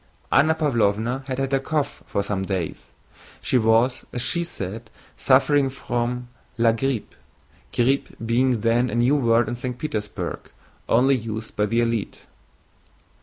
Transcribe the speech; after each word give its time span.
Anna 0.31 0.55
Pávlovna 0.55 1.23
had 1.27 1.37
had 1.37 1.53
a 1.53 1.59
cough 1.59 2.01
for 2.07 2.23
some 2.23 2.41
days. 2.41 2.89
She 3.39 3.59
was, 3.59 4.03
as 4.11 4.23
she 4.23 4.43
said, 4.43 4.89
suffering 5.15 5.69
from 5.69 6.27
la 6.57 6.71
grippe; 6.71 7.13
grippe 7.71 8.15
being 8.25 8.61
then 8.61 8.89
a 8.89 8.95
new 8.95 9.15
word 9.15 9.47
in 9.47 9.53
St. 9.53 9.77
Petersburg, 9.77 10.39
used 10.41 10.53
only 10.89 11.41
by 11.55 11.67
the 11.67 11.81
elite. 11.81 12.21